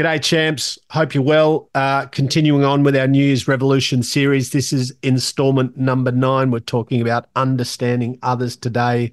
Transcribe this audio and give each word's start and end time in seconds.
G'day, 0.00 0.22
champs. 0.22 0.78
Hope 0.88 1.12
you're 1.12 1.22
well. 1.22 1.68
Uh, 1.74 2.06
continuing 2.06 2.64
on 2.64 2.82
with 2.82 2.96
our 2.96 3.06
New 3.06 3.22
Year's 3.22 3.46
Revolution 3.46 4.02
series. 4.02 4.48
This 4.48 4.72
is 4.72 4.94
installment 5.02 5.76
number 5.76 6.10
nine. 6.10 6.50
We're 6.50 6.60
talking 6.60 7.02
about 7.02 7.28
understanding 7.36 8.18
others 8.22 8.56
today. 8.56 9.12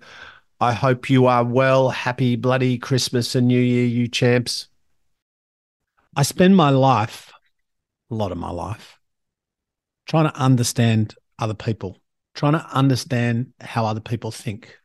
I 0.61 0.71
hope 0.71 1.09
you 1.09 1.25
are 1.25 1.43
well. 1.43 1.89
Happy 1.89 2.37
bloody 2.37 2.77
Christmas 2.77 3.35
and 3.35 3.49
New 3.49 3.59
Year, 3.59 3.85
you 3.85 4.07
champs. 4.07 4.69
I 6.15 6.23
spend 6.23 6.55
my 6.55 6.69
life, 6.69 7.33
a 8.09 8.15
lot 8.15 8.31
of 8.31 8.37
my 8.37 8.51
life, 8.51 8.97
trying 10.07 10.31
to 10.31 10.37
understand 10.37 11.15
other 11.37 11.53
people, 11.53 11.97
trying 12.33 12.53
to 12.53 12.65
understand 12.71 13.51
how 13.59 13.85
other 13.85 13.99
people 13.99 14.31
think, 14.31 14.79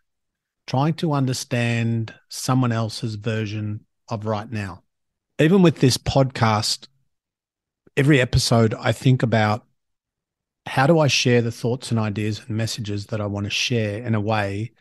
trying 0.66 0.94
to 0.94 1.12
understand 1.12 2.12
someone 2.28 2.72
else's 2.72 3.14
version 3.14 3.86
of 4.08 4.26
right 4.26 4.50
now 4.50 4.81
even 5.42 5.62
with 5.62 5.78
this 5.80 5.96
podcast, 5.96 6.88
every 7.96 8.20
episode, 8.20 8.74
I 8.78 8.92
think 8.92 9.22
about 9.22 9.66
how 10.66 10.86
do 10.86 10.98
I 10.98 11.08
share 11.08 11.42
the 11.42 11.50
thoughts 11.50 11.90
and 11.90 11.98
ideas 11.98 12.40
and 12.46 12.56
messages 12.56 13.06
that 13.06 13.20
I 13.20 13.26
want 13.26 13.44
to 13.44 13.50
share 13.50 14.02
in 14.04 14.14
a 14.14 14.20
way 14.20 14.72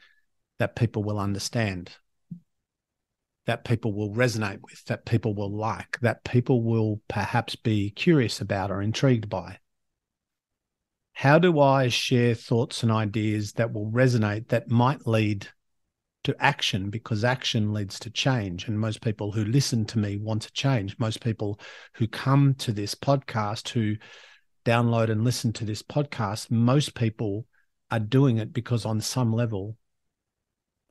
that 0.60 0.76
people 0.76 1.04
will 1.04 1.20
understand, 1.20 1.92
that 3.46 3.66
people 3.66 3.94
will 3.94 4.14
resonate 4.14 4.60
with, 4.62 4.86
that 4.86 5.06
people 5.06 5.34
will 5.34 5.52
like, 5.52 6.00
that 6.02 6.24
people 6.24 6.62
will 6.62 7.02
perhaps 7.08 7.56
be 7.56 7.90
curious 7.90 8.42
about 8.42 8.72
or 8.72 8.82
intrigued 8.82 9.30
by. 9.30 9.58
How 11.14 11.40
do 11.40 11.60
I 11.60 11.88
share 11.88 12.36
thoughts 12.36 12.84
and 12.84 12.92
ideas 12.92 13.54
that 13.54 13.74
will 13.74 13.90
resonate 13.92 14.50
that 14.50 14.70
might 14.70 15.08
lead 15.08 15.48
to 16.24 16.36
action 16.40 16.90
because 16.90 17.24
action 17.24 17.74
leads 17.74 18.00
to 18.00 18.10
change. 18.10 18.68
And 18.68 18.80
most 18.80 19.02
people 19.02 19.32
who 19.32 19.46
listen 19.46 19.86
to 19.86 20.00
me 20.00 20.18
want 20.18 20.44
to 20.44 20.52
change. 20.54 20.98
Most 21.00 21.22
people 21.22 21.60
who 21.96 22.08
come 22.08 22.54
to 22.56 22.72
this 22.72 22.94
podcast, 22.94 23.70
who 23.70 23.96
download 24.66 25.10
and 25.10 25.24
listen 25.24 25.52
to 25.54 25.66
this 25.66 25.82
podcast, 25.82 26.52
most 26.52 26.94
people 26.94 27.48
are 27.90 28.00
doing 28.00 28.38
it 28.38 28.54
because 28.54 28.86
on 28.86 29.02
some 29.02 29.34
level 29.34 29.76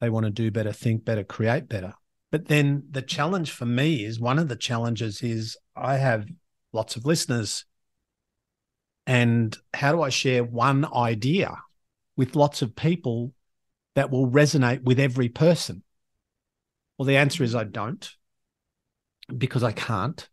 they 0.01 0.11
want 0.11 0.25
to 0.25 0.31
do 0.31 0.51
better, 0.51 0.73
think 0.73 1.05
better, 1.05 1.23
create 1.23 1.69
better. 1.69 1.95
But 2.33 2.47
then 2.47 2.85
the 2.91 3.03
challenge 3.03 3.51
for 3.51 3.67
me 3.67 4.05
is 4.05 4.19
one 4.19 4.39
of 4.39 4.49
the 4.49 4.57
challenges 4.57 5.23
is 5.23 5.57
I 5.77 5.97
have 5.97 6.27
lots 6.73 6.97
of 6.97 7.05
listeners. 7.05 7.65
And 9.07 9.57
how 9.75 9.93
do 9.93 10.03
I 10.03 10.09
share 10.09 10.45
one 10.45 10.87
idea 10.95 11.57
with 12.17 12.37
lots 12.37 12.63
of 12.63 12.77
people 12.77 13.33
that 13.95 14.11
will 14.11 14.31
resonate 14.31 14.83
with 14.83 15.01
every 15.01 15.29
person? 15.29 15.83
Well, 16.97 17.07
the 17.07 17.17
answer 17.17 17.43
is 17.43 17.55
I 17.55 17.65
don't 17.65 18.11
because 19.37 19.63
I 19.63 19.73
can't. 19.73 20.29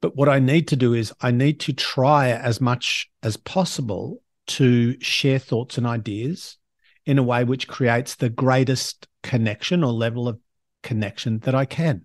But 0.00 0.16
what 0.16 0.28
I 0.28 0.38
need 0.38 0.68
to 0.68 0.76
do 0.76 0.94
is 0.94 1.12
I 1.20 1.30
need 1.30 1.60
to 1.60 1.72
try 1.72 2.30
as 2.30 2.60
much 2.60 3.10
as 3.22 3.36
possible 3.36 4.22
to 4.48 5.00
share 5.00 5.38
thoughts 5.38 5.78
and 5.78 5.86
ideas 5.86 6.58
in 7.04 7.18
a 7.18 7.22
way 7.22 7.44
which 7.44 7.68
creates 7.68 8.14
the 8.14 8.28
greatest 8.28 9.06
connection 9.22 9.82
or 9.82 9.92
level 9.92 10.28
of 10.28 10.38
connection 10.82 11.38
that 11.40 11.54
I 11.54 11.64
can. 11.64 12.02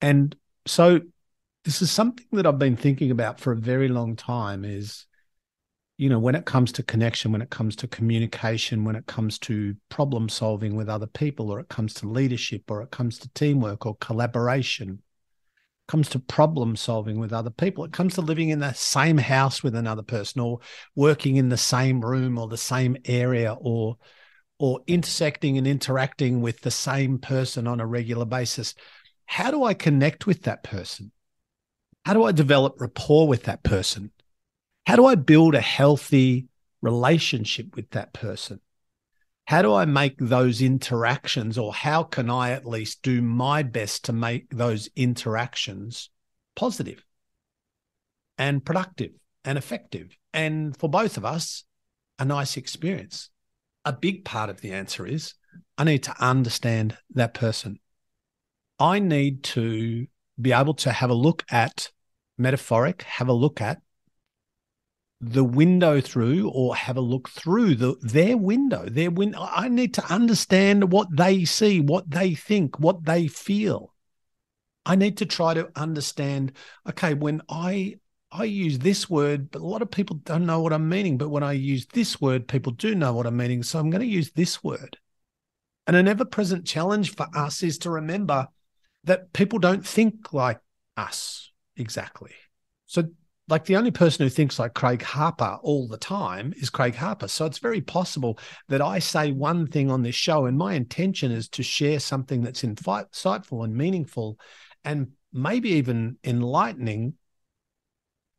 And 0.00 0.34
so 0.66 1.00
this 1.64 1.82
is 1.82 1.90
something 1.90 2.26
that 2.32 2.46
I've 2.46 2.58
been 2.58 2.76
thinking 2.76 3.10
about 3.10 3.40
for 3.40 3.52
a 3.52 3.56
very 3.56 3.88
long 3.88 4.16
time 4.16 4.64
is 4.64 5.06
you 5.98 6.10
know, 6.10 6.18
when 6.18 6.34
it 6.34 6.44
comes 6.44 6.72
to 6.72 6.82
connection, 6.82 7.32
when 7.32 7.40
it 7.40 7.50
comes 7.50 7.74
to 7.76 7.88
communication, 7.88 8.84
when 8.84 8.96
it 8.96 9.06
comes 9.06 9.38
to 9.38 9.74
problem 9.88 10.28
solving 10.28 10.76
with 10.76 10.88
other 10.88 11.06
people, 11.06 11.50
or 11.50 11.58
it 11.58 11.68
comes 11.68 11.94
to 11.94 12.08
leadership, 12.08 12.70
or 12.70 12.82
it 12.82 12.90
comes 12.90 13.18
to 13.18 13.30
teamwork 13.30 13.86
or 13.86 13.96
collaboration, 13.96 15.02
comes 15.88 16.08
to 16.10 16.18
problem 16.18 16.76
solving 16.76 17.18
with 17.18 17.32
other 17.32 17.50
people, 17.50 17.84
it 17.84 17.92
comes 17.92 18.14
to 18.14 18.20
living 18.20 18.50
in 18.50 18.58
the 18.58 18.72
same 18.72 19.16
house 19.16 19.62
with 19.62 19.74
another 19.74 20.02
person, 20.02 20.40
or 20.40 20.58
working 20.94 21.36
in 21.36 21.48
the 21.48 21.56
same 21.56 22.04
room 22.04 22.38
or 22.38 22.48
the 22.48 22.56
same 22.58 22.96
area, 23.06 23.56
or 23.58 23.96
or 24.58 24.80
intersecting 24.86 25.58
and 25.58 25.66
interacting 25.66 26.40
with 26.40 26.60
the 26.62 26.70
same 26.70 27.18
person 27.18 27.66
on 27.66 27.80
a 27.80 27.86
regular 27.86 28.24
basis. 28.24 28.74
How 29.26 29.50
do 29.50 29.64
I 29.64 29.74
connect 29.74 30.26
with 30.26 30.42
that 30.42 30.62
person? 30.62 31.12
How 32.04 32.14
do 32.14 32.24
I 32.24 32.32
develop 32.32 32.80
rapport 32.80 33.28
with 33.28 33.44
that 33.44 33.62
person? 33.62 34.12
How 34.86 34.94
do 34.94 35.04
I 35.04 35.16
build 35.16 35.56
a 35.56 35.60
healthy 35.60 36.46
relationship 36.80 37.74
with 37.74 37.90
that 37.90 38.12
person? 38.12 38.60
How 39.46 39.62
do 39.62 39.74
I 39.74 39.84
make 39.84 40.16
those 40.18 40.62
interactions, 40.62 41.58
or 41.58 41.74
how 41.74 42.04
can 42.04 42.30
I 42.30 42.52
at 42.52 42.66
least 42.66 43.02
do 43.02 43.20
my 43.20 43.64
best 43.64 44.04
to 44.04 44.12
make 44.12 44.50
those 44.50 44.88
interactions 44.94 46.10
positive 46.54 47.04
and 48.38 48.64
productive 48.64 49.10
and 49.44 49.58
effective? 49.58 50.16
And 50.32 50.76
for 50.76 50.88
both 50.88 51.16
of 51.16 51.24
us, 51.24 51.64
a 52.18 52.24
nice 52.24 52.56
experience. 52.56 53.30
A 53.84 53.92
big 53.92 54.24
part 54.24 54.50
of 54.50 54.60
the 54.60 54.72
answer 54.72 55.06
is 55.06 55.34
I 55.76 55.84
need 55.84 56.04
to 56.04 56.14
understand 56.24 56.96
that 57.14 57.34
person. 57.34 57.78
I 58.78 59.00
need 59.00 59.42
to 59.44 60.06
be 60.40 60.52
able 60.52 60.74
to 60.74 60.92
have 60.92 61.10
a 61.10 61.14
look 61.14 61.44
at 61.50 61.90
metaphoric, 62.38 63.02
have 63.02 63.28
a 63.28 63.32
look 63.32 63.60
at 63.60 63.80
the 65.20 65.44
window 65.44 66.00
through 66.00 66.50
or 66.50 66.76
have 66.76 66.96
a 66.96 67.00
look 67.00 67.28
through 67.28 67.74
the 67.74 67.96
their 68.02 68.36
window 68.36 68.86
their 68.86 69.10
win 69.10 69.34
i 69.38 69.66
need 69.66 69.94
to 69.94 70.04
understand 70.12 70.92
what 70.92 71.08
they 71.16 71.44
see 71.44 71.80
what 71.80 72.10
they 72.10 72.34
think 72.34 72.78
what 72.78 73.04
they 73.04 73.26
feel. 73.26 73.92
I 74.84 74.94
need 74.94 75.16
to 75.16 75.26
try 75.26 75.54
to 75.54 75.70
understand 75.74 76.52
okay 76.88 77.14
when 77.14 77.40
i 77.48 77.96
i 78.30 78.44
use 78.44 78.78
this 78.78 79.08
word 79.08 79.50
but 79.50 79.62
a 79.62 79.66
lot 79.66 79.82
of 79.82 79.90
people 79.90 80.16
don't 80.16 80.46
know 80.46 80.60
what 80.60 80.72
i'm 80.72 80.88
meaning 80.88 81.16
but 81.16 81.30
when 81.30 81.42
i 81.42 81.52
use 81.52 81.86
this 81.86 82.20
word 82.20 82.46
people 82.46 82.72
do 82.72 82.94
know 82.94 83.12
what 83.14 83.26
i'm 83.26 83.36
meaning. 83.36 83.62
So 83.62 83.78
i'm 83.78 83.90
going 83.90 84.02
to 84.02 84.06
use 84.06 84.32
this 84.32 84.62
word. 84.62 84.98
And 85.86 85.96
an 85.96 86.08
ever 86.08 86.24
present 86.24 86.66
challenge 86.66 87.14
for 87.14 87.26
us 87.34 87.62
is 87.62 87.78
to 87.78 87.90
remember 87.90 88.48
that 89.04 89.32
people 89.32 89.60
don't 89.60 89.86
think 89.86 90.32
like 90.32 90.60
us 90.96 91.52
exactly. 91.76 92.32
So 92.86 93.04
like 93.48 93.64
the 93.64 93.76
only 93.76 93.92
person 93.92 94.24
who 94.24 94.30
thinks 94.30 94.58
like 94.58 94.74
Craig 94.74 95.02
Harper 95.02 95.58
all 95.62 95.86
the 95.86 95.96
time 95.96 96.52
is 96.56 96.68
Craig 96.68 96.96
Harper. 96.96 97.28
So 97.28 97.46
it's 97.46 97.58
very 97.58 97.80
possible 97.80 98.38
that 98.68 98.82
I 98.82 98.98
say 98.98 99.30
one 99.30 99.68
thing 99.68 99.90
on 99.90 100.02
this 100.02 100.16
show, 100.16 100.46
and 100.46 100.58
my 100.58 100.74
intention 100.74 101.30
is 101.30 101.48
to 101.50 101.62
share 101.62 102.00
something 102.00 102.42
that's 102.42 102.62
insightful 102.62 103.64
and 103.64 103.76
meaningful 103.76 104.38
and 104.84 105.12
maybe 105.32 105.70
even 105.70 106.16
enlightening. 106.24 107.14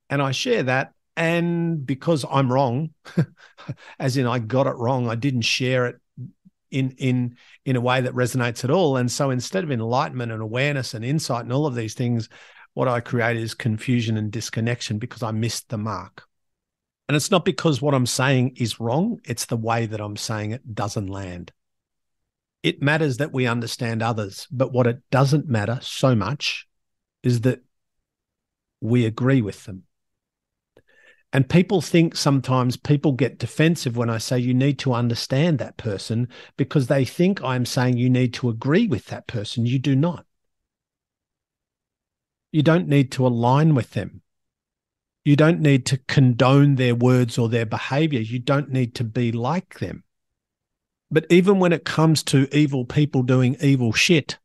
And 0.10 0.22
I 0.22 0.32
share 0.32 0.64
that. 0.64 0.94
And 1.16 1.86
because 1.86 2.26
I'm 2.30 2.52
wrong, 2.52 2.92
as 4.00 4.18
in 4.18 4.28
I 4.28 4.40
got 4.40 4.68
it 4.68 4.76
wrong, 4.76 5.10
I 5.10 5.16
didn't 5.16 5.42
share 5.42 5.88
it 5.88 5.96
in 6.70 6.92
in 6.98 7.38
in 7.66 7.76
a 7.76 7.82
way 7.82 8.02
that 8.02 8.14
resonates 8.14 8.64
at 8.64 8.70
all. 8.70 8.98
And 8.98 9.12
so 9.12 9.30
instead 9.30 9.64
of 9.64 9.72
enlightenment 9.72 10.32
and 10.32 10.42
awareness 10.42 10.94
and 10.94 11.04
insight 11.04 11.44
and 11.44 11.54
all 11.54 11.66
of 11.66 11.76
these 11.76 11.94
things, 11.94 12.30
what 12.78 12.88
I 12.88 13.00
create 13.00 13.38
is 13.38 13.56
confusion 13.56 14.18
and 14.18 14.32
disconnection 14.32 15.00
because 15.00 15.24
I 15.24 15.32
missed 15.32 15.70
the 15.70 15.80
mark. 15.80 16.28
And 17.08 17.16
it's 17.16 17.32
not 17.32 17.44
because 17.44 17.82
what 17.82 17.96
I'm 17.96 18.06
saying 18.06 18.58
is 18.58 18.80
wrong, 18.80 19.20
it's 19.24 19.46
the 19.46 19.58
way 19.58 19.88
that 19.88 20.00
I'm 20.00 20.16
saying 20.16 20.52
it 20.52 20.76
doesn't 20.76 21.08
land. 21.08 21.52
It 22.62 22.80
matters 22.80 23.18
that 23.18 23.34
we 23.34 23.48
understand 23.48 24.04
others, 24.04 24.46
but 24.52 24.72
what 24.72 24.86
it 24.86 25.00
doesn't 25.10 25.48
matter 25.48 25.80
so 25.82 26.14
much 26.14 26.68
is 27.24 27.42
that 27.42 27.64
we 28.80 29.08
agree 29.08 29.42
with 29.42 29.66
them. 29.66 29.82
And 31.34 31.50
people 31.50 31.82
think 31.82 32.16
sometimes 32.16 32.78
people 32.78 33.14
get 33.14 33.40
defensive 33.40 33.98
when 33.98 34.12
I 34.12 34.20
say 34.20 34.38
you 34.38 34.54
need 34.54 34.78
to 34.80 34.94
understand 34.94 35.58
that 35.58 35.78
person 35.78 36.28
because 36.58 36.86
they 36.86 37.06
think 37.06 37.44
I'm 37.44 37.66
saying 37.66 37.98
you 37.98 38.12
need 38.12 38.36
to 38.36 38.50
agree 38.50 38.86
with 38.86 39.08
that 39.08 39.26
person. 39.26 39.66
You 39.66 39.80
do 39.80 39.96
not. 39.96 40.27
You 42.52 42.64
don't 42.64 42.88
need 42.88 43.12
to 43.14 43.28
align 43.28 43.76
with 43.76 43.92
them. 43.92 44.22
You 45.26 45.36
don't 45.36 45.60
need 45.60 45.86
to 45.88 45.98
condone 45.98 46.76
their 46.76 46.96
words 46.96 47.38
or 47.38 47.50
their 47.50 47.66
behavior. 47.66 48.22
You 48.22 48.40
don't 48.40 48.70
need 48.70 48.96
to 48.96 49.04
be 49.04 49.32
like 49.32 49.80
them. 49.80 50.04
But 51.12 51.26
even 51.30 51.60
when 51.60 51.74
it 51.74 51.86
comes 51.86 52.24
to 52.24 52.48
evil 52.56 52.86
people 52.86 53.24
doing 53.24 53.58
evil 53.62 53.92
shit, 53.92 54.38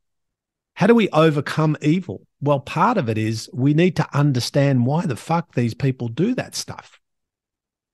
how 0.75 0.87
do 0.87 0.94
we 0.94 1.08
overcome 1.10 1.76
evil? 1.81 2.26
Well, 2.40 2.60
part 2.60 2.99
of 2.99 3.08
it 3.08 3.19
is 3.19 3.49
we 3.52 3.75
need 3.75 3.94
to 3.96 4.08
understand 4.16 4.87
why 4.87 5.06
the 5.06 5.16
fuck 5.16 5.55
these 5.55 5.75
people 5.75 6.08
do 6.08 6.34
that 6.34 6.55
stuff. 6.55 7.00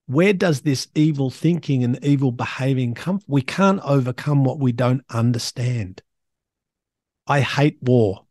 Where 0.06 0.32
does 0.32 0.62
this 0.62 0.88
evil 0.94 1.28
thinking 1.28 1.84
and 1.84 2.02
evil 2.02 2.32
behaving 2.32 2.94
come? 2.94 3.18
from? 3.18 3.26
We 3.28 3.42
can't 3.42 3.80
overcome 3.84 4.44
what 4.44 4.58
we 4.58 4.72
don't 4.72 5.04
understand. 5.10 6.02
I 7.26 7.40
hate 7.40 7.82
war. 7.82 8.24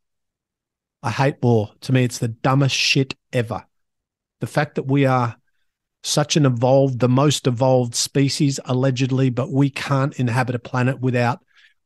I 1.07 1.11
hate 1.11 1.37
war. 1.41 1.71
To 1.81 1.93
me, 1.93 2.03
it's 2.03 2.19
the 2.19 2.27
dumbest 2.27 2.75
shit 2.75 3.15
ever. 3.31 3.65
The 4.41 4.47
fact 4.47 4.75
that 4.75 4.87
we 4.87 5.05
are 5.05 5.35
such 6.03 6.35
an 6.35 6.45
evolved, 6.45 6.99
the 6.99 7.09
most 7.09 7.47
evolved 7.47 7.95
species, 7.95 8.59
allegedly, 8.65 9.29
but 9.29 9.51
we 9.51 9.69
can't 9.69 10.17
inhabit 10.19 10.55
a 10.55 10.59
planet 10.59 10.99
without 10.99 11.39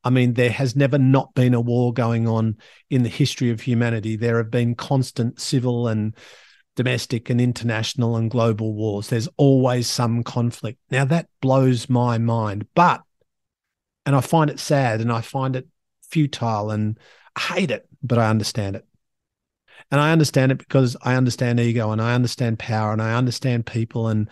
I 0.03 0.09
mean, 0.09 0.33
there 0.33 0.49
has 0.49 0.75
never 0.75 0.97
not 0.97 1.33
been 1.35 1.53
a 1.53 1.61
war 1.61 1.93
going 1.93 2.27
on 2.27 2.57
in 2.89 3.03
the 3.03 3.09
history 3.09 3.51
of 3.51 3.61
humanity. 3.61 4.15
There 4.15 4.37
have 4.37 4.49
been 4.49 4.75
constant 4.75 5.39
civil 5.39 5.87
and 5.87 6.15
domestic 6.75 7.29
and 7.29 7.39
international 7.39 8.15
and 8.15 8.31
global 8.31 8.73
wars. 8.73 9.09
There's 9.09 9.29
always 9.37 9.87
some 9.87 10.23
conflict. 10.23 10.79
Now, 10.89 11.05
that 11.05 11.27
blows 11.39 11.89
my 11.89 12.17
mind. 12.17 12.67
But, 12.73 13.03
and 14.05 14.15
I 14.15 14.21
find 14.21 14.49
it 14.49 14.59
sad 14.59 15.01
and 15.01 15.11
I 15.11 15.21
find 15.21 15.55
it 15.55 15.67
futile 16.09 16.71
and 16.71 16.97
I 17.35 17.41
hate 17.41 17.71
it, 17.71 17.87
but 18.01 18.17
I 18.17 18.29
understand 18.29 18.75
it. 18.75 18.85
And 19.91 19.99
I 19.99 20.11
understand 20.13 20.53
it 20.53 20.57
because 20.57 20.95
I 21.01 21.15
understand 21.15 21.59
ego 21.59 21.91
and 21.91 22.01
I 22.01 22.15
understand 22.15 22.59
power 22.59 22.93
and 22.93 23.01
I 23.01 23.13
understand 23.13 23.65
people 23.65 24.07
and 24.07 24.29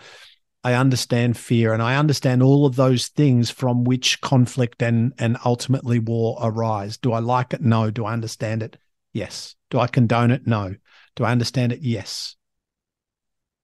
I 0.64 0.74
understand 0.74 1.36
fear 1.36 1.72
and 1.72 1.82
I 1.82 1.96
understand 1.96 2.42
all 2.42 2.66
of 2.66 2.76
those 2.76 3.08
things 3.08 3.50
from 3.50 3.84
which 3.84 4.20
conflict 4.22 4.82
and, 4.82 5.12
and 5.18 5.36
ultimately 5.44 5.98
war 5.98 6.38
arise. 6.42 6.96
Do 6.96 7.12
I 7.12 7.18
like 7.20 7.52
it? 7.52 7.60
No. 7.60 7.90
Do 7.90 8.04
I 8.06 8.14
understand 8.14 8.62
it? 8.62 8.78
Yes. 9.12 9.54
Do 9.70 9.78
I 9.78 9.86
condone 9.86 10.30
it? 10.30 10.46
No. 10.46 10.74
Do 11.16 11.24
I 11.24 11.32
understand 11.32 11.72
it? 11.72 11.80
Yes. 11.80 12.36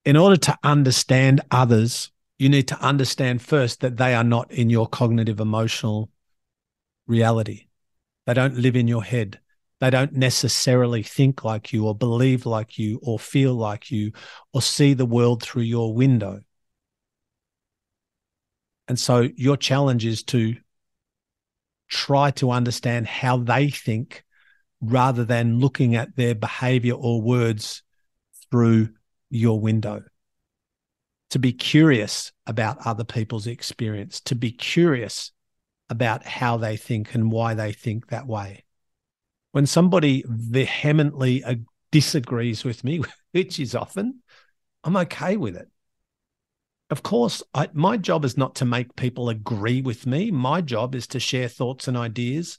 In 0.04 0.16
order 0.16 0.36
to 0.36 0.58
understand 0.62 1.40
others, 1.50 2.10
you 2.38 2.48
need 2.48 2.68
to 2.68 2.80
understand 2.80 3.42
first 3.42 3.80
that 3.80 3.96
they 3.96 4.14
are 4.14 4.24
not 4.24 4.50
in 4.50 4.70
your 4.70 4.86
cognitive 4.86 5.40
emotional 5.40 6.10
reality. 7.06 7.66
They 8.26 8.34
don't 8.34 8.56
live 8.56 8.76
in 8.76 8.88
your 8.88 9.04
head. 9.04 9.40
They 9.80 9.90
don't 9.90 10.14
necessarily 10.14 11.02
think 11.02 11.44
like 11.44 11.72
you 11.72 11.86
or 11.86 11.94
believe 11.94 12.46
like 12.46 12.78
you 12.78 12.98
or 13.02 13.18
feel 13.18 13.54
like 13.54 13.90
you 13.90 14.12
or 14.52 14.62
see 14.62 14.94
the 14.94 15.04
world 15.04 15.42
through 15.42 15.64
your 15.64 15.92
window. 15.92 16.40
And 18.88 18.98
so 18.98 19.28
your 19.36 19.56
challenge 19.56 20.06
is 20.06 20.22
to 20.24 20.56
try 21.88 22.30
to 22.32 22.50
understand 22.50 23.06
how 23.06 23.36
they 23.36 23.68
think 23.68 24.24
rather 24.80 25.24
than 25.24 25.58
looking 25.58 25.94
at 25.94 26.16
their 26.16 26.34
behavior 26.34 26.94
or 26.94 27.20
words 27.20 27.82
through 28.50 28.90
your 29.28 29.60
window. 29.60 30.04
To 31.30 31.38
be 31.38 31.52
curious 31.52 32.32
about 32.46 32.86
other 32.86 33.04
people's 33.04 33.46
experience, 33.46 34.20
to 34.22 34.34
be 34.34 34.52
curious 34.52 35.32
about 35.90 36.24
how 36.24 36.56
they 36.56 36.76
think 36.76 37.14
and 37.14 37.30
why 37.30 37.54
they 37.54 37.72
think 37.72 38.08
that 38.08 38.26
way 38.26 38.65
when 39.56 39.64
somebody 39.64 40.22
vehemently 40.28 41.42
disagrees 41.90 42.62
with 42.62 42.84
me, 42.84 43.00
which 43.32 43.58
is 43.58 43.74
often, 43.74 44.20
I'm 44.84 44.98
okay 44.98 45.38
with 45.38 45.56
it. 45.56 45.66
Of 46.90 47.02
course, 47.02 47.42
I, 47.54 47.70
my 47.72 47.96
job 47.96 48.26
is 48.26 48.36
not 48.36 48.56
to 48.56 48.66
make 48.66 48.94
people 48.96 49.30
agree 49.30 49.80
with 49.80 50.06
me. 50.06 50.30
My 50.30 50.60
job 50.60 50.94
is 50.94 51.06
to 51.06 51.18
share 51.18 51.48
thoughts 51.48 51.88
and 51.88 51.96
ideas 51.96 52.58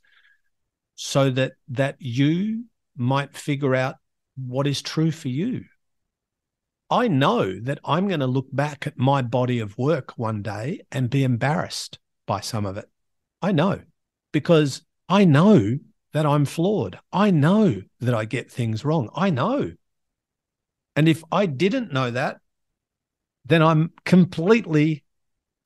so 0.96 1.30
that 1.30 1.52
that 1.68 1.98
you 2.00 2.64
might 2.96 3.38
figure 3.38 3.76
out 3.76 3.98
what 4.36 4.66
is 4.66 4.82
true 4.82 5.12
for 5.12 5.28
you. 5.28 5.66
I 6.90 7.10
know 7.10 7.60
that 7.60 7.78
I'm 7.86 8.08
going 8.08 8.22
to 8.22 8.26
look 8.26 8.48
back 8.52 8.88
at 8.88 8.98
my 8.98 9.22
body 9.22 9.60
of 9.60 9.78
work 9.78 10.18
one 10.18 10.42
day 10.42 10.82
and 10.92 11.12
be 11.12 11.24
embarrassed 11.24 12.00
by 12.26 12.40
some 12.40 12.66
of 12.66 12.76
it. 12.76 12.90
I 13.40 13.52
know 13.52 13.82
because 14.32 14.82
I 15.08 15.26
know 15.26 15.78
that 16.18 16.26
I'm 16.26 16.46
flawed. 16.46 16.98
I 17.14 17.30
know 17.30 17.84
that 18.00 18.16
I 18.16 18.26
get 18.26 18.52
things 18.52 18.84
wrong. 18.84 19.08
I 19.16 19.30
know. 19.30 19.74
And 20.96 21.08
if 21.08 21.24
I 21.32 21.46
didn't 21.46 21.94
know 21.94 22.10
that, 22.10 22.40
then 23.46 23.62
I'm 23.62 23.94
completely 24.04 25.04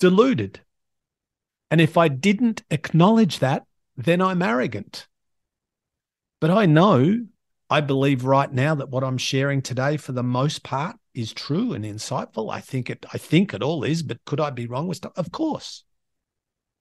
deluded. 0.02 0.60
And 1.70 1.80
if 1.80 1.96
I 1.96 2.10
didn't 2.10 2.64
acknowledge 2.70 3.40
that, 3.40 3.64
then 3.96 4.22
I'm 4.22 4.42
arrogant. 4.42 5.08
But 6.42 6.52
I 6.52 6.66
know, 6.66 7.28
I 7.70 7.80
believe 7.80 8.26
right 8.26 8.52
now 8.52 8.76
that 8.76 8.90
what 8.90 9.06
I'm 9.06 9.18
sharing 9.18 9.62
today, 9.62 9.96
for 9.96 10.12
the 10.12 10.22
most 10.22 10.64
part, 10.64 10.98
is 11.14 11.32
true 11.32 11.72
and 11.72 11.86
insightful. 11.86 12.52
I 12.52 12.60
think 12.60 12.90
it. 12.90 13.06
I 13.14 13.18
think 13.18 13.54
it 13.54 13.64
all 13.64 13.86
is. 13.86 14.04
But 14.04 14.26
could 14.26 14.42
I 14.42 14.50
be 14.50 14.68
wrong 14.68 14.90
with 14.90 14.98
stuff? 14.98 15.14
Of 15.16 15.32
course. 15.32 15.86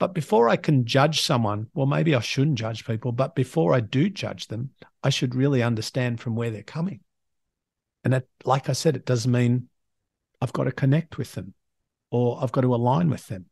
But 0.00 0.14
before 0.14 0.48
I 0.48 0.56
can 0.56 0.86
judge 0.86 1.20
someone, 1.20 1.68
well, 1.74 1.86
maybe 1.86 2.14
I 2.14 2.20
shouldn't 2.20 2.58
judge 2.58 2.86
people, 2.86 3.12
but 3.12 3.34
before 3.34 3.74
I 3.74 3.80
do 3.80 4.08
judge 4.08 4.48
them, 4.48 4.70
I 5.04 5.10
should 5.10 5.34
really 5.34 5.62
understand 5.62 6.20
from 6.20 6.34
where 6.34 6.50
they're 6.50 6.62
coming. 6.62 7.00
And 8.02 8.14
that, 8.14 8.24
like 8.46 8.70
I 8.70 8.72
said, 8.72 8.96
it 8.96 9.04
doesn't 9.04 9.30
mean 9.30 9.68
I've 10.40 10.54
got 10.54 10.64
to 10.64 10.72
connect 10.72 11.18
with 11.18 11.34
them 11.34 11.52
or 12.10 12.42
I've 12.42 12.50
got 12.50 12.62
to 12.62 12.74
align 12.74 13.10
with 13.10 13.26
them. 13.28 13.44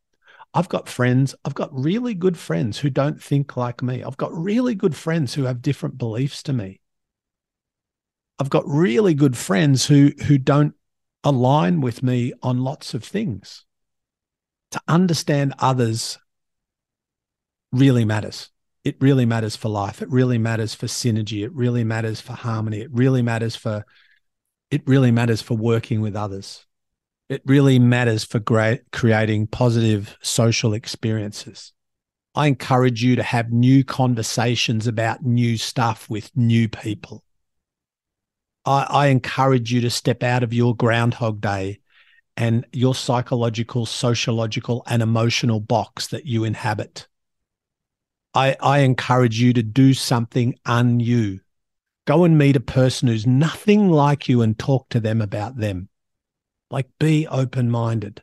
I've 0.55 0.71
got 0.71 0.89
friends, 0.89 1.35
I've 1.45 1.55
got 1.55 1.69
really 1.71 2.15
good 2.15 2.39
friends 2.39 2.79
who 2.79 2.89
don't 2.89 3.23
think 3.23 3.59
like 3.59 3.83
me. 3.83 4.03
I've 4.03 4.17
got 4.17 4.33
really 4.33 4.75
good 4.75 4.97
friends 4.97 5.35
who 5.35 5.44
have 5.44 5.61
different 5.61 5.99
beliefs 5.99 6.43
to 6.44 6.55
me. 6.55 6.81
I've 8.39 8.49
got 8.49 8.67
really 8.67 9.12
good 9.12 9.37
friends 9.37 9.85
who 9.85 10.12
who 10.25 10.39
don't 10.39 10.75
align 11.23 11.83
with 11.83 12.03
me 12.03 12.33
on 12.43 12.65
lots 12.65 12.94
of 12.94 13.05
things. 13.05 13.67
To 14.71 14.81
understand 14.89 15.53
others 15.59 16.19
really 17.73 18.05
matters. 18.05 18.50
It 18.85 18.97
really 19.00 19.26
matters 19.26 19.56
for 19.56 19.69
life. 19.69 20.00
It 20.00 20.11
really 20.11 20.38
matters 20.38 20.75
for 20.75 20.87
synergy. 20.87 21.44
It 21.44 21.53
really 21.53 21.85
matters 21.85 22.20
for 22.20 22.32
harmony. 22.32 22.81
It 22.81 22.91
really 22.93 23.23
matters 23.23 23.56
for 23.56 23.85
it 24.70 24.82
really 24.87 25.11
matters 25.11 25.41
for 25.41 25.56
working 25.56 26.00
with 26.03 26.15
others. 26.15 26.67
It 27.29 27.43
really 27.47 27.79
matters 27.79 28.25
for 28.25 28.38
great, 28.38 28.82
creating 28.93 29.47
positive 29.49 30.17
social 30.23 30.75
experiences. 30.75 31.73
I 32.35 32.47
encourage 32.47 33.03
you 33.03 33.17
to 33.17 33.23
have 33.23 33.50
new 33.50 33.82
conversations 33.82 34.87
about 34.87 35.25
new 35.25 35.56
stuff 35.56 36.09
with 36.09 36.31
new 36.37 36.69
people. 36.69 37.25
I, 38.65 38.87
I 38.88 39.06
encourage 39.06 39.73
you 39.73 39.81
to 39.82 39.91
step 39.91 40.23
out 40.23 40.43
of 40.43 40.53
your 40.53 40.76
Groundhog 40.76 41.41
Day 41.41 41.81
and 42.37 42.67
your 42.73 42.94
psychological, 42.94 43.87
sociological, 43.87 44.82
and 44.87 45.03
emotional 45.03 45.61
box 45.61 46.09
that 46.09 46.26
you 46.26 46.44
inhabit 46.44 47.09
I, 48.35 48.57
I 48.61 48.79
encourage 48.81 49.41
you 49.41 49.53
to 49.55 49.63
do 49.63 49.95
something 49.95 50.59
un-you. 50.67 51.41
Go 52.07 52.25
and 52.25 52.39
meet 52.39 52.57
a 52.57 52.61
person 52.61 53.09
who's 53.09 53.27
nothing 53.27 53.91
like 53.91 54.29
you 54.29 54.43
and 54.43 54.59
talk 54.59 54.89
to 54.91 55.01
them 55.01 55.21
about 55.21 55.57
them. 55.57 55.89
Like 56.71 56.89
be 56.99 57.27
open 57.27 57.71
minded. 57.71 58.23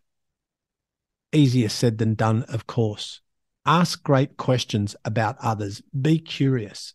Easier 1.32 1.70
said 1.70 1.98
than 1.98 2.16
done, 2.16 2.44
of 2.44 2.68
course. 2.68 3.22
Ask 3.66 4.04
great 4.04 4.38
questions 4.38 4.96
about 5.04 5.38
others. 5.42 5.82
Be 6.00 6.20
curious. 6.20 6.94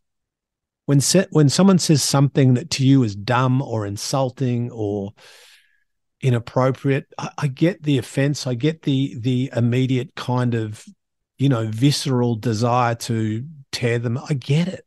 When, 0.87 1.01
se- 1.01 1.27
when 1.31 1.49
someone 1.49 1.79
says 1.79 2.03
something 2.03 2.55
that 2.55 2.71
to 2.71 2.87
you 2.87 3.03
is 3.03 3.15
dumb 3.15 3.61
or 3.63 3.87
insulting 3.87 4.71
or 4.71 5.13
inappropriate, 6.21 7.07
I, 7.19 7.31
I 7.39 7.47
get 7.49 7.83
the 7.83 7.99
offense. 7.99 8.47
I 8.47 8.55
get 8.55 8.83
the 8.83 9.17
the 9.19 9.51
immediate 9.55 10.15
kind 10.15 10.55
of 10.55 10.85
you 11.41 11.49
know, 11.49 11.67
visceral 11.71 12.37
desire 12.37 12.95
to 12.95 13.47
tear 13.73 13.99
them. 13.99 14.19
I 14.19 14.35
get 14.35 14.69
it. 14.69 14.87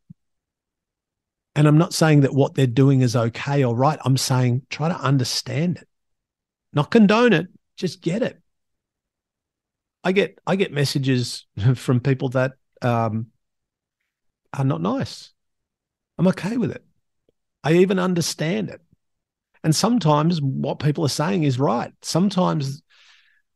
And 1.55 1.67
I'm 1.67 1.79
not 1.79 1.95
saying 1.95 2.21
that 2.21 2.33
what 2.33 2.53
they're 2.53 2.67
doing 2.67 3.01
is 3.01 3.15
okay 3.15 3.63
or 3.63 3.75
right. 3.75 3.97
I'm 4.05 4.17
saying 4.17 4.61
try 4.69 4.87
to 4.87 4.95
understand 4.95 5.77
it, 5.77 5.87
not 6.71 6.91
condone 6.91 7.33
it, 7.33 7.47
just 7.75 8.01
get 8.01 8.21
it. 8.21 8.39
I 10.03 10.11
get 10.11 10.37
I 10.45 10.55
get 10.55 10.71
messages 10.71 11.47
from 11.75 11.99
people 11.99 12.29
that 12.29 12.53
um, 12.83 13.27
are 14.55 14.65
not 14.65 14.81
nice. 14.81 15.31
I'm 16.19 16.27
okay 16.27 16.57
with 16.57 16.71
it. 16.71 16.85
I 17.63 17.73
even 17.73 17.97
understand 17.97 18.69
it. 18.69 18.81
And 19.63 19.75
sometimes 19.75 20.39
what 20.39 20.77
people 20.77 21.03
are 21.03 21.09
saying 21.09 21.43
is 21.45 21.57
right. 21.57 21.93
Sometimes 22.03 22.82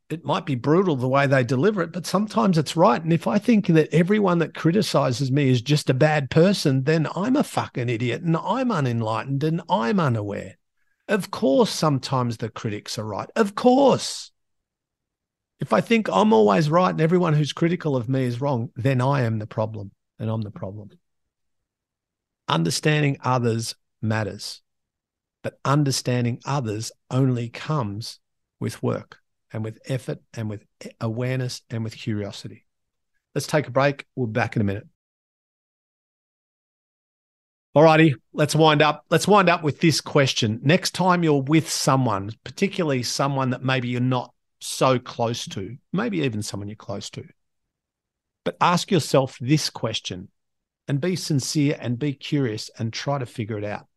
it 0.09 0.23
might 0.23 0.45
be 0.45 0.55
brutal 0.55 0.95
the 0.95 1.07
way 1.07 1.27
they 1.27 1.43
deliver 1.43 1.81
it, 1.81 1.91
but 1.91 2.05
sometimes 2.05 2.57
it's 2.57 2.77
right. 2.77 3.03
And 3.03 3.11
if 3.11 3.27
I 3.27 3.39
think 3.39 3.67
that 3.67 3.93
everyone 3.93 4.39
that 4.39 4.55
criticizes 4.55 5.31
me 5.31 5.49
is 5.49 5.61
just 5.61 5.89
a 5.89 5.93
bad 5.93 6.29
person, 6.29 6.83
then 6.83 7.07
I'm 7.15 7.35
a 7.35 7.43
fucking 7.43 7.89
idiot 7.89 8.21
and 8.21 8.37
I'm 8.37 8.71
unenlightened 8.71 9.43
and 9.43 9.61
I'm 9.69 9.99
unaware. 9.99 10.57
Of 11.09 11.29
course, 11.31 11.69
sometimes 11.69 12.37
the 12.37 12.49
critics 12.49 12.97
are 12.97 13.05
right. 13.05 13.29
Of 13.35 13.55
course. 13.55 14.31
If 15.59 15.73
I 15.73 15.81
think 15.81 16.07
I'm 16.09 16.31
always 16.31 16.69
right 16.69 16.91
and 16.91 17.01
everyone 17.01 17.33
who's 17.33 17.51
critical 17.51 17.95
of 17.95 18.07
me 18.07 18.23
is 18.23 18.39
wrong, 18.39 18.69
then 18.75 19.01
I 19.01 19.21
am 19.21 19.39
the 19.39 19.47
problem 19.47 19.91
and 20.19 20.29
I'm 20.29 20.41
the 20.41 20.51
problem. 20.51 20.89
Understanding 22.47 23.17
others 23.23 23.75
matters, 24.01 24.61
but 25.43 25.59
understanding 25.65 26.39
others 26.45 26.93
only 27.09 27.49
comes 27.49 28.19
with 28.59 28.81
work 28.81 29.19
and 29.57 29.65
with 29.65 29.79
effort 29.87 30.19
and 30.35 30.49
with 30.51 30.63
awareness 31.01 31.63
and 31.71 31.83
with 31.83 31.97
curiosity. 31.97 32.63
Let's 33.33 33.47
take 33.47 33.67
a 33.67 33.71
break. 33.71 34.05
We'll 34.15 34.27
be 34.27 34.33
back 34.33 34.55
in 34.55 34.61
a 34.61 34.65
minute. 34.65 34.87
All 37.73 37.81
righty, 37.81 38.13
let's 38.33 38.55
wind 38.55 38.83
up. 38.83 39.03
Let's 39.09 39.27
wind 39.27 39.49
up 39.49 39.63
with 39.63 39.79
this 39.79 39.99
question. 39.99 40.59
Next 40.61 40.93
time 40.93 41.23
you're 41.23 41.41
with 41.41 41.69
someone, 41.69 42.29
particularly 42.43 43.01
someone 43.01 43.49
that 43.49 43.63
maybe 43.63 43.87
you're 43.87 43.99
not 43.99 44.31
so 44.59 44.99
close 44.99 45.45
to, 45.47 45.75
maybe 45.91 46.19
even 46.19 46.43
someone 46.43 46.69
you're 46.69 46.75
close 46.75 47.09
to, 47.11 47.23
But 48.45 48.57
ask 48.61 48.91
yourself 48.91 49.37
this 49.41 49.71
question 49.71 50.29
and 50.87 51.01
be 51.01 51.15
sincere 51.15 51.77
and 51.79 51.97
be 51.97 52.13
curious 52.13 52.69
and 52.77 52.93
try 52.93 53.17
to 53.17 53.25
figure 53.25 53.57
it 53.57 53.63
out. 53.63 53.87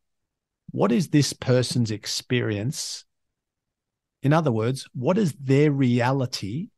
What 0.71 0.91
is 0.91 1.09
this 1.09 1.35
person's 1.35 1.91
experience? 1.91 3.05
In 4.23 4.33
other 4.33 4.53
words, 4.53 4.87
what 4.95 5.19
is 5.19 5.33
their 5.33 5.71
reality 5.73 6.69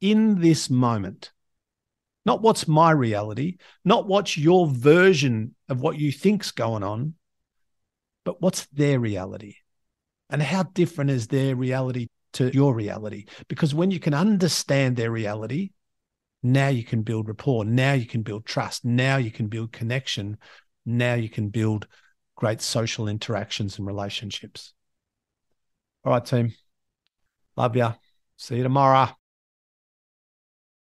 in 0.00 0.40
this 0.40 0.70
moment? 0.70 1.32
Not 2.24 2.40
what's 2.40 2.68
my 2.68 2.92
reality, 2.92 3.56
not 3.84 4.06
what's 4.06 4.38
your 4.38 4.68
version 4.68 5.56
of 5.68 5.80
what 5.80 5.98
you 5.98 6.12
think's 6.12 6.52
going 6.52 6.84
on, 6.84 7.14
but 8.24 8.40
what's 8.40 8.66
their 8.66 9.00
reality? 9.00 9.56
And 10.30 10.40
how 10.40 10.62
different 10.62 11.10
is 11.10 11.26
their 11.26 11.56
reality 11.56 12.08
to 12.34 12.52
your 12.54 12.74
reality? 12.74 13.26
Because 13.48 13.74
when 13.74 13.90
you 13.90 13.98
can 13.98 14.14
understand 14.14 14.96
their 14.96 15.10
reality, 15.10 15.70
now 16.42 16.68
you 16.68 16.84
can 16.84 17.02
build 17.02 17.28
rapport. 17.28 17.64
Now 17.64 17.92
you 17.92 18.06
can 18.06 18.22
build 18.22 18.46
trust. 18.46 18.84
Now 18.84 19.16
you 19.16 19.30
can 19.30 19.48
build 19.48 19.72
connection. 19.72 20.38
Now 20.86 21.14
you 21.14 21.28
can 21.28 21.48
build 21.48 21.86
great 22.36 22.60
social 22.60 23.08
interactions 23.08 23.78
and 23.78 23.86
relationships. 23.86 24.74
All 26.04 26.12
right, 26.12 26.24
team. 26.24 26.52
Love 27.56 27.76
ya. 27.76 27.94
See 28.36 28.56
you 28.56 28.62
tomorrow. 28.62 29.16